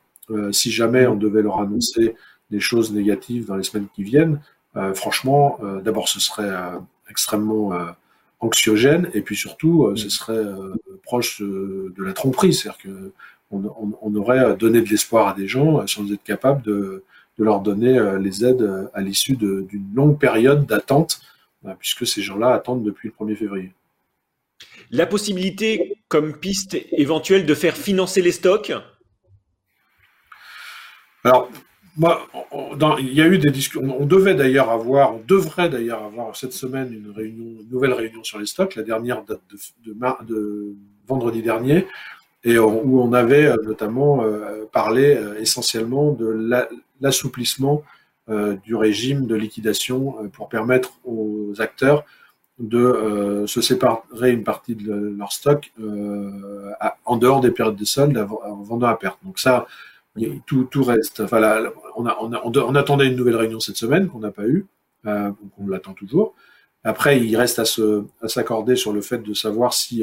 si 0.53 0.71
jamais 0.71 1.07
on 1.07 1.17
devait 1.17 1.43
leur 1.43 1.61
annoncer 1.61 2.15
des 2.51 2.61
choses 2.61 2.93
négatives 2.93 3.47
dans 3.47 3.57
les 3.57 3.65
semaines 3.65 3.89
qui 3.95 4.05
viennent, 4.05 4.41
franchement, 4.95 5.59
d'abord, 5.83 6.09
ce 6.09 6.21
serait 6.21 6.53
extrêmement 7.09 7.73
anxiogène, 8.43 9.09
et 9.15 9.23
puis 9.23 9.37
surtout, 9.37 9.91
ce 9.97 10.11
serait 10.11 10.45
proche 11.03 11.41
de 11.41 12.03
la 12.03 12.13
tromperie, 12.13 12.53
c'est-à-dire 12.53 12.79
que 12.79 13.13
on, 13.51 14.15
aurait 14.17 14.57
donné 14.57 14.81
de 14.81 14.89
l'espoir 14.89 15.29
à 15.29 15.35
des 15.35 15.47
gens 15.47 15.87
sans 15.87 16.11
être 16.13 16.23
capable 16.23 16.63
de, 16.63 17.05
leur 17.39 17.61
donner 17.61 17.99
les 18.21 18.45
aides 18.45 18.89
à 18.95 19.01
l'issue 19.01 19.37
d'une 19.37 19.93
longue 19.95 20.19
période 20.19 20.67
d'attente, 20.67 21.21
puisque 21.79 22.07
ces 22.07 22.23
gens-là 22.23 22.53
attendent 22.55 22.85
depuis 22.85 23.09
le 23.09 23.27
1er 23.27 23.37
février. 23.37 23.73
La 24.91 25.07
possibilité, 25.07 25.97
comme 26.09 26.37
piste 26.37 26.77
éventuelle, 26.93 27.47
de 27.47 27.55
faire 27.55 27.77
financer 27.77 28.23
les 28.23 28.33
stocks? 28.33 28.73
Alors, 31.25 31.51
il 31.99 33.13
y 33.13 33.21
a 33.21 33.27
eu 33.27 33.39
des 33.39 33.51
discussions. 33.51 33.97
On 33.99 34.07
devait 34.07 34.35
d'ailleurs 34.35 34.71
avoir, 34.71 35.15
on 35.15 35.23
devrait 35.27 35.69
d'ailleurs 35.69 36.03
avoir 36.03 36.37
cette 36.37 36.53
semaine 36.53 36.93
une 36.93 37.11
réunion, 37.11 37.59
nouvelle 37.71 37.93
réunion 37.93 38.25
sur 38.25 38.39
les 38.39 38.47
stocks. 38.47 38.75
La 38.77 38.83
dernière 38.83 39.23
date 39.25 39.41
de, 39.85 40.75
vendredi 41.07 41.43
dernier, 41.43 41.87
et 42.45 42.59
où 42.59 43.01
on 43.01 43.13
avait 43.13 43.47
euh, 43.47 43.57
notamment 43.65 44.23
euh, 44.23 44.65
parlé 44.73 45.15
euh, 45.17 45.39
essentiellement 45.41 46.13
de 46.13 46.49
l'assouplissement 47.01 47.83
du 48.65 48.77
régime 48.77 49.27
de 49.27 49.35
liquidation 49.35 50.31
pour 50.33 50.49
permettre 50.49 50.93
aux 51.05 51.53
acteurs 51.59 52.05
de 52.61 53.45
se 53.47 53.61
séparer 53.61 54.31
une 54.31 54.45
partie 54.45 54.77
de 54.77 55.13
leur 55.19 55.33
stock 55.33 55.73
en 57.05 57.17
dehors 57.17 57.41
des 57.41 57.51
périodes 57.51 57.77
de 57.77 57.85
soldes 57.85 58.17
en 58.17 58.63
vendant 58.63 58.87
à 58.87 58.95
perte. 58.95 59.19
Donc 59.25 59.41
ça, 59.41 59.67
tout, 60.47 60.65
tout 60.65 60.83
reste. 60.85 61.21
Enfin, 61.21 61.39
on, 61.97 62.07
a, 62.07 62.17
on, 62.21 62.33
a, 62.33 62.43
on, 62.45 62.75
attendait 62.75 63.07
une 63.07 63.17
nouvelle 63.17 63.37
réunion 63.37 63.61
cette 63.61 63.77
semaine 63.77 64.09
qu'on 64.09 64.21
n'a 64.21 64.31
pas 64.31 64.47
eue, 64.47 64.67
euh, 65.07 65.29
donc 65.29 65.53
on 65.59 65.67
l'attend 65.69 65.95
toujours. 65.95 66.35
Après, 66.85 67.21
il 67.21 67.37
reste 67.37 67.59
à 67.59 67.65
se 67.65 68.05
à 68.21 68.29
s'accorder 68.29 68.77
sur 68.77 68.93
le 68.93 69.01
fait 69.01 69.23
de 69.23 69.35
savoir 69.35 69.73
si 69.73 70.03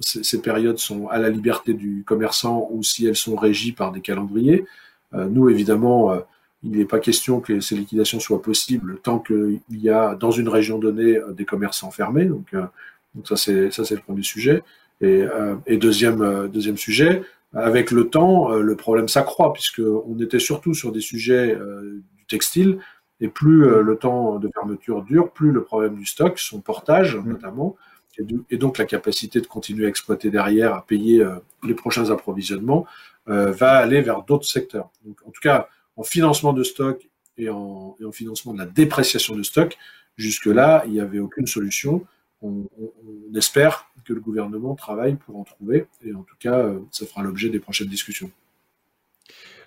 ces, 0.00 0.42
périodes 0.42 0.78
sont 0.78 1.08
à 1.08 1.18
la 1.18 1.30
liberté 1.30 1.72
du 1.72 2.02
commerçant 2.04 2.68
ou 2.72 2.82
si 2.82 3.06
elles 3.06 3.16
sont 3.16 3.36
régies 3.36 3.72
par 3.72 3.92
des 3.92 4.00
calendriers. 4.00 4.64
nous, 5.12 5.48
évidemment, 5.48 6.20
il 6.66 6.78
n'est 6.78 6.84
pas 6.84 6.98
question 6.98 7.40
que 7.40 7.60
ces 7.60 7.76
liquidations 7.76 8.20
soient 8.20 8.42
possibles 8.42 8.98
tant 9.02 9.18
qu'il 9.18 9.60
y 9.70 9.88
a 9.88 10.14
dans 10.14 10.30
une 10.30 10.48
région 10.48 10.78
donnée 10.78 11.18
des 11.30 11.44
commerçants 11.44 11.90
fermés. 11.90 12.24
Donc, 12.24 12.46
euh, 12.54 12.64
donc 13.14 13.28
ça 13.28 13.36
c'est 13.36 13.70
ça 13.70 13.84
c'est 13.84 13.94
le 13.94 14.00
premier 14.00 14.22
sujet. 14.22 14.62
Et, 15.00 15.22
euh, 15.22 15.56
et 15.66 15.76
deuxième 15.76 16.22
euh, 16.22 16.48
deuxième 16.48 16.76
sujet, 16.76 17.22
avec 17.52 17.90
le 17.90 18.08
temps, 18.08 18.50
le 18.50 18.76
problème 18.76 19.08
s'accroît 19.08 19.52
puisque 19.52 19.80
on 19.80 20.18
était 20.20 20.38
surtout 20.38 20.74
sur 20.74 20.92
des 20.92 21.00
sujets 21.00 21.56
du 21.56 22.24
textile 22.26 22.78
et 23.20 23.28
plus 23.28 23.82
le 23.82 23.96
temps 23.96 24.38
de 24.38 24.50
fermeture 24.52 25.02
dure, 25.02 25.30
plus 25.30 25.52
le 25.52 25.62
problème 25.62 25.96
du 25.96 26.04
stock, 26.04 26.38
son 26.38 26.60
portage 26.60 27.16
mmh. 27.16 27.28
notamment, 27.28 27.76
et, 28.50 28.56
donc 28.56 28.78
la 28.78 28.84
capacité 28.84 29.40
de 29.40 29.46
continuer 29.46 29.86
à 29.86 29.88
exploiter 29.88 30.30
derrière, 30.30 30.74
à 30.74 30.84
payer 30.84 31.26
les 31.62 31.74
prochains 31.74 32.10
approvisionnements, 32.10 32.86
va 33.26 33.72
aller 33.72 34.02
vers 34.02 34.22
d'autres 34.22 34.46
secteurs. 34.46 34.90
Donc, 35.04 35.16
en 35.26 35.30
tout 35.30 35.40
cas, 35.40 35.68
en 35.96 36.02
financement 36.02 36.52
de 36.52 36.62
stock 36.62 37.08
et 37.38 37.48
en, 37.48 37.96
financement 38.12 38.52
de 38.52 38.58
la 38.58 38.66
dépréciation 38.66 39.34
de 39.34 39.42
stock, 39.42 39.76
jusque-là, 40.16 40.84
il 40.86 40.92
n'y 40.92 41.00
avait 41.00 41.18
aucune 41.18 41.46
solution. 41.46 42.04
On, 42.42 42.66
espère 43.34 43.90
que 44.04 44.12
le 44.12 44.20
gouvernement 44.20 44.74
travaille 44.74 45.16
pour 45.16 45.36
en 45.36 45.44
trouver, 45.44 45.86
et 46.04 46.14
en 46.14 46.22
tout 46.22 46.36
cas, 46.38 46.58
euh, 46.58 46.78
ça 46.90 47.06
fera 47.06 47.22
l'objet 47.22 47.48
des 47.48 47.58
prochaines 47.58 47.88
discussions. 47.88 48.30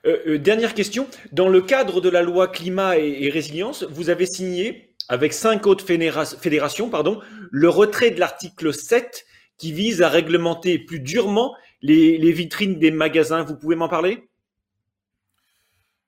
Euh, 0.06 0.18
euh, 0.28 0.38
dernière 0.38 0.74
question. 0.74 1.08
Dans 1.32 1.50
le 1.50 1.62
cadre 1.62 2.00
de 2.00 2.10
la 2.10 2.22
loi 2.22 2.48
climat 2.48 2.98
et, 2.98 3.30
résilience, 3.30 3.84
vous 3.84 4.10
avez 4.10 4.26
signé, 4.26 4.94
avec 5.08 5.34
cinq 5.34 5.68
autres 5.68 5.86
fédérations, 5.86 6.90
pardon, 6.90 7.20
le 7.52 7.70
retrait 7.70 8.12
de 8.12 8.20
l'article 8.20 8.74
7 8.74 9.26
qui 9.58 9.74
vise 9.74 10.02
à 10.02 10.10
réglementer 10.10 10.80
plus 10.80 11.00
durement 11.00 11.56
les 11.82 12.32
vitrines 12.32 12.80
des 12.80 12.92
magasins. 12.92 13.44
Vous 13.44 13.56
pouvez 13.56 13.76
m'en 13.76 13.90
parler? 13.90 14.30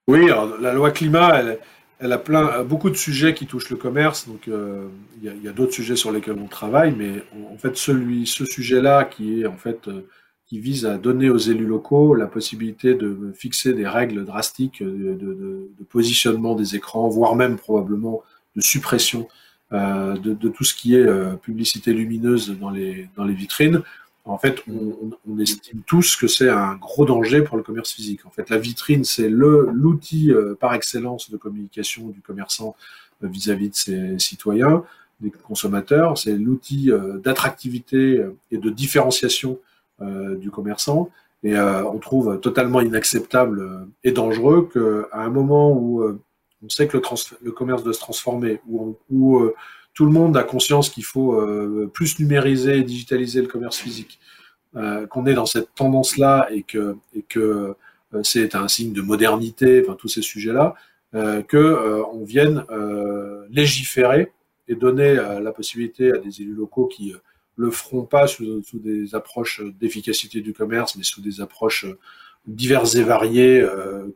Oui, 0.07 0.25
alors, 0.25 0.57
la 0.59 0.73
loi 0.73 0.91
climat, 0.91 1.39
elle, 1.39 1.59
a 2.11 2.17
plein, 2.17 2.63
beaucoup 2.63 2.89
de 2.89 2.95
sujets 2.95 3.33
qui 3.33 3.45
touchent 3.45 3.69
le 3.69 3.77
commerce. 3.77 4.27
Donc, 4.27 4.47
euh, 4.47 4.87
il 5.21 5.43
y 5.43 5.47
a, 5.47 5.51
d'autres 5.51 5.73
sujets 5.73 5.95
sur 5.95 6.11
lesquels 6.11 6.37
on 6.39 6.47
travaille, 6.47 6.95
mais 6.97 7.23
en, 7.51 7.57
fait, 7.57 7.77
ce 7.77 8.45
sujet-là, 8.45 9.05
qui 9.05 9.41
est 9.41 9.45
en 9.45 9.57
fait, 9.57 9.87
euh, 9.87 10.07
qui 10.47 10.59
vise 10.59 10.85
à 10.85 10.97
donner 10.97 11.29
aux 11.29 11.37
élus 11.37 11.67
locaux 11.67 12.15
la 12.15 12.27
possibilité 12.27 12.95
de 12.95 13.31
fixer 13.35 13.73
des 13.73 13.87
règles 13.87 14.25
drastiques 14.25 14.81
de, 14.83 15.69
positionnement 15.89 16.55
des 16.55 16.75
écrans, 16.75 17.07
voire 17.09 17.35
même 17.35 17.57
probablement 17.57 18.23
de 18.55 18.61
suppression 18.61 19.27
euh, 19.71 20.17
de, 20.17 20.49
tout 20.49 20.63
ce 20.63 20.73
qui 20.73 20.95
est 20.95 21.07
publicité 21.41 21.93
lumineuse 21.93 22.57
dans 22.59 22.69
les 22.69 23.33
vitrines 23.33 23.83
en 24.25 24.37
fait, 24.37 24.63
on, 24.67 25.39
estime 25.39 25.81
tous 25.85 26.15
que 26.15 26.27
c'est 26.27 26.49
un 26.49 26.75
gros 26.75 27.05
danger 27.05 27.41
pour 27.41 27.57
le 27.57 27.63
commerce 27.63 27.91
physique. 27.91 28.25
En 28.25 28.29
fait, 28.29 28.49
la 28.49 28.57
vitrine, 28.57 29.03
c'est 29.03 29.29
l'outil 29.29 30.31
euh, 30.31 30.55
par 30.59 30.73
excellence 30.73 31.31
de 31.31 31.37
communication 31.37 32.09
du 32.09 32.21
commerçant 32.21 32.75
euh, 33.23 33.27
vis-à-vis 33.27 33.69
de 33.69 33.75
ses 33.75 34.19
citoyens, 34.19 34.83
des 35.21 35.31
consommateurs. 35.31 36.17
C'est 36.19 36.35
l'outil 36.35 36.91
euh, 36.91 37.17
d'attractivité 37.17 38.23
et 38.51 38.57
de 38.57 38.69
différenciation 38.69 39.59
du 40.39 40.49
commerçant. 40.49 41.11
Et 41.43 41.55
on 41.55 41.99
trouve 41.99 42.39
totalement 42.39 42.81
inacceptable 42.81 43.87
et 44.03 44.11
dangereux 44.11 44.67
qu'à 44.73 45.19
un 45.19 45.29
moment 45.29 45.71
où 45.73 46.03
on 46.03 46.69
sait 46.69 46.87
que 46.87 46.97
le, 46.97 47.51
commerce 47.51 47.83
doit 47.83 47.93
se 47.93 47.99
transformer, 47.99 48.61
où, 48.67 49.51
tout 49.93 50.05
le 50.05 50.11
monde 50.11 50.37
a 50.37 50.43
conscience 50.43 50.89
qu'il 50.89 51.03
faut 51.03 51.33
euh, 51.33 51.89
plus 51.93 52.19
numériser 52.19 52.77
et 52.77 52.83
digitaliser 52.83 53.41
le 53.41 53.47
commerce 53.47 53.77
physique, 53.77 54.19
euh, 54.75 55.05
qu'on 55.07 55.25
est 55.25 55.33
dans 55.33 55.45
cette 55.45 55.73
tendance-là 55.75 56.47
et 56.51 56.63
que, 56.63 56.95
euh, 57.37 57.73
c'est 58.23 58.55
un 58.55 58.67
signe 58.67 58.93
de 58.93 59.01
modernité, 59.01 59.81
enfin 59.85 59.95
tous 59.97 60.09
ces 60.09 60.21
sujets-là, 60.21 60.75
que 61.47 62.03
on 62.11 62.25
vienne 62.25 62.65
légiférer 63.49 64.33
et 64.67 64.75
donner 64.75 65.15
la 65.15 65.51
possibilité 65.53 66.11
à 66.11 66.17
des 66.17 66.41
élus 66.41 66.53
locaux 66.53 66.87
qui 66.87 67.13
le 67.55 67.71
feront 67.71 68.03
pas 68.03 68.27
sous 68.27 68.61
des 68.73 69.15
approches 69.15 69.61
d'efficacité 69.79 70.41
du 70.41 70.51
commerce, 70.51 70.97
mais 70.97 71.03
sous 71.03 71.21
des 71.21 71.39
approches 71.39 71.85
diverses 72.45 72.95
et 72.95 73.03
variées 73.03 73.65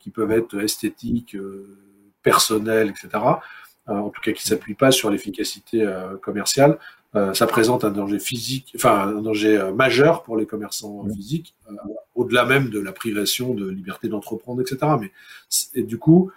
qui 0.01 0.10
peuvent 0.10 0.32
être 0.32 0.60
esthétiques, 0.60 1.38
personnelles, 2.22 2.89
etc. 2.89 3.24
Euh, 3.89 3.94
en 3.94 4.10
tout 4.10 4.22
cas 4.22 4.32
qui 4.32 4.44
s'appuie 4.44 4.74
pas 4.74 4.92
sur 4.92 5.12
l'efficacité 5.12 5.84
euh, 5.84 6.18
commerciale, 6.18 6.80
euh, 7.15 7.36
ça 7.36 7.46
présente 7.46 7.84
un 7.84 7.92
danger 7.92 8.18
physique, 8.18 8.74
enfin 8.75 9.15
un 9.15 9.22
danger 9.22 9.72
majeur 9.75 10.24
pour 10.24 10.38
les 10.38 10.48
commerçants 10.48 11.06
physiques, 11.15 11.54
au-delà 12.15 12.46
même 12.46 12.70
de 12.70 12.80
la 12.80 12.92
privation 12.92 13.54
de 13.54 13.70
liberté 13.70 14.08
d'entreprendre, 14.08 14.62
etc. 14.62 14.92
Mais 15.00 15.12
et 15.75 15.84
du 15.84 15.98
coup, 15.98 16.32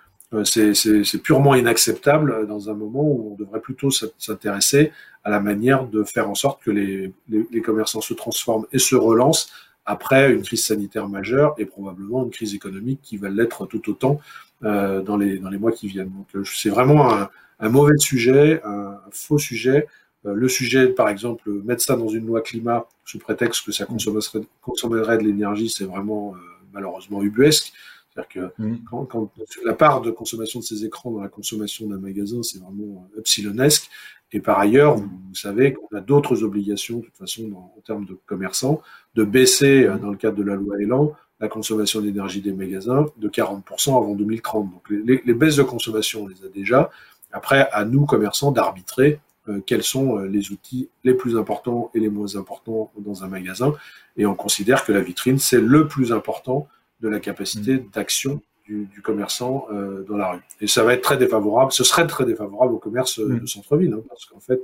c'est 0.44 1.22
purement 1.22 1.54
inacceptable 1.54 2.46
dans 2.46 2.68
un 2.68 2.74
moment 2.74 3.02
où 3.02 3.32
on 3.32 3.34
devrait 3.34 3.60
plutôt 3.60 3.90
s'intéresser 3.90 4.92
à 5.24 5.30
la 5.30 5.40
manière 5.40 5.86
de 5.86 6.04
faire 6.04 6.28
en 6.28 6.34
sorte 6.34 6.62
que 6.62 6.70
les, 6.70 7.12
les, 7.28 7.46
les, 7.50 7.62
commerçants 7.62 8.02
se 8.02 8.14
transforment 8.14 8.66
et 8.72 8.78
se 8.78 8.94
relancent 8.94 9.50
après 9.84 10.30
une 10.32 10.42
crise 10.42 10.64
sanitaire 10.64 11.08
majeure 11.08 11.54
et 11.58 11.64
probablement 11.64 12.24
une 12.24 12.30
crise 12.30 12.54
économique 12.54 13.00
qui 13.02 13.16
va 13.16 13.30
l'être 13.30 13.66
tout 13.66 13.90
autant 13.90 14.20
dans, 14.62 15.16
les, 15.16 15.38
dans 15.38 15.50
les 15.50 15.58
mois 15.58 15.72
qui 15.72 15.88
viennent. 15.88 16.10
Donc 16.10 16.26
euh, 16.34 16.44
c'est 16.44 16.70
vraiment 16.70 17.12
un, 17.12 17.28
un, 17.60 17.68
mauvais 17.68 17.96
sujet, 17.98 18.60
un, 18.64 18.98
faux 19.10 19.38
sujet. 19.38 19.86
Euh, 20.26 20.34
le 20.34 20.48
sujet, 20.48 20.88
par 20.88 21.08
exemple, 21.08 21.50
mettre 21.64 21.82
ça 21.82 21.96
dans 21.96 22.08
une 22.08 22.26
loi 22.26 22.40
climat 22.40 22.86
sous 23.04 23.18
prétexte 23.18 23.64
que 23.64 23.72
ça 23.72 23.84
mm. 23.84 23.88
consommerait, 23.88 24.46
consommerait 24.60 25.18
de 25.18 25.22
l'énergie, 25.22 25.68
c'est 25.68 25.84
vraiment 25.84 26.34
malheureusement 26.72 27.22
ubuesque. 27.22 27.72
C'est-à-dire 28.12 28.52
que 28.56 28.62
mm. 28.62 28.78
quand, 28.90 29.04
quand, 29.04 29.30
la 29.64 29.74
part 29.74 30.00
de 30.00 30.10
consommation 30.10 30.60
de 30.60 30.64
ces 30.64 30.84
écrans 30.84 31.12
dans 31.12 31.20
la 31.20 31.28
consommation 31.28 31.86
d'un 31.86 31.98
magasin, 31.98 32.42
c'est 32.42 32.58
vraiment 32.60 33.08
epsilonesque. 33.16 33.88
Et 34.32 34.40
par 34.40 34.58
ailleurs, 34.58 34.96
vous, 34.96 35.08
savez 35.34 35.72
qu'on 35.72 35.96
a 35.96 36.00
d'autres 36.00 36.42
obligations, 36.42 36.98
de 36.98 37.04
toute 37.04 37.16
façon, 37.16 37.50
en 37.54 37.80
termes 37.86 38.04
de 38.04 38.18
commerçants, 38.26 38.82
de 39.14 39.24
baisser, 39.24 39.88
dans 40.02 40.10
le 40.10 40.18
cadre 40.18 40.36
de 40.36 40.42
la 40.42 40.54
loi 40.54 40.78
Elan, 40.82 41.14
la 41.40 41.48
consommation 41.48 42.00
d'énergie 42.00 42.40
des 42.40 42.52
magasins 42.52 43.06
de 43.16 43.28
40% 43.28 43.96
avant 43.96 44.14
2030. 44.14 44.70
Donc 44.70 44.90
les, 44.90 45.22
les, 45.24 45.34
baisses 45.34 45.56
de 45.56 45.62
consommation, 45.62 46.24
on 46.24 46.28
les 46.28 46.44
a 46.44 46.48
déjà. 46.48 46.90
Après, 47.32 47.68
à 47.72 47.84
nous, 47.84 48.06
commerçants, 48.06 48.50
d'arbitrer 48.50 49.20
euh, 49.48 49.60
quels 49.64 49.82
sont 49.82 50.18
euh, 50.18 50.26
les 50.26 50.50
outils 50.50 50.88
les 51.04 51.14
plus 51.14 51.36
importants 51.36 51.90
et 51.94 52.00
les 52.00 52.08
moins 52.08 52.36
importants 52.36 52.90
dans 52.98 53.24
un 53.24 53.28
magasin. 53.28 53.74
Et 54.16 54.26
on 54.26 54.34
considère 54.34 54.84
que 54.84 54.92
la 54.92 55.00
vitrine, 55.00 55.38
c'est 55.38 55.60
le 55.60 55.86
plus 55.86 56.12
important 56.12 56.68
de 57.00 57.08
la 57.08 57.20
capacité 57.20 57.74
mmh. 57.74 57.90
d'action 57.92 58.42
du, 58.68 59.02
commerçant 59.02 59.66
euh, 59.72 60.04
dans 60.04 60.16
la 60.16 60.32
rue. 60.32 60.42
Et 60.60 60.66
ça 60.66 60.84
va 60.84 60.94
être 60.94 61.02
très 61.02 61.16
défavorable, 61.16 61.72
ce 61.72 61.84
serait 61.84 62.06
très 62.06 62.24
défavorable 62.24 62.74
au 62.74 62.78
commerce 62.78 63.18
euh, 63.18 63.26
mm. 63.26 63.40
de 63.40 63.46
centre-ville, 63.46 63.92
hein, 63.94 64.02
parce 64.08 64.26
qu'en 64.26 64.40
fait, 64.40 64.60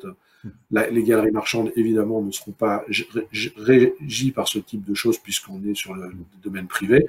les 0.71 1.03
galeries 1.03 1.31
marchandes, 1.31 1.73
évidemment, 1.77 2.23
ne 2.23 2.31
seront 2.31 2.53
pas 2.53 2.85
régies 3.57 4.31
par 4.31 4.49
ce 4.49 4.59
type 4.59 4.85
de 4.85 4.95
choses, 4.95 5.19
puisqu'on 5.19 5.63
est 5.65 5.75
sur 5.75 5.95
le, 5.95 6.13
domaine 6.43 6.67
privé, 6.67 7.07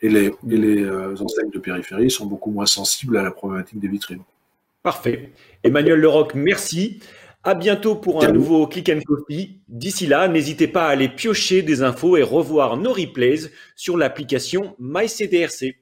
et 0.00 0.08
les, 0.08 0.30
mm. 0.30 0.34
les 0.42 0.82
euh, 0.84 1.14
enseignes 1.20 1.50
de 1.50 1.58
périphérie 1.58 2.10
sont 2.10 2.26
beaucoup 2.26 2.50
moins 2.50 2.66
sensibles 2.66 3.16
à 3.16 3.22
la 3.22 3.30
problématique 3.30 3.78
des 3.80 3.88
vitrines. 3.88 4.22
Parfait. 4.82 5.32
Emmanuel 5.64 5.98
Leroc, 5.98 6.34
merci. 6.34 7.00
À 7.42 7.54
bientôt 7.54 7.94
pour 7.94 8.24
un 8.24 8.32
nouveau 8.32 8.66
Click 8.66 8.88
and 8.88 9.00
Copy. 9.06 9.60
D'ici 9.68 10.06
là, 10.06 10.26
n'hésitez 10.26 10.66
pas 10.66 10.86
à 10.86 10.90
aller 10.90 11.08
piocher 11.08 11.62
des 11.62 11.82
infos 11.82 12.16
et 12.16 12.22
revoir 12.22 12.76
nos 12.76 12.92
replays 12.92 13.50
sur 13.76 13.96
l'application 13.96 14.74
MyCDRC. 14.80 15.76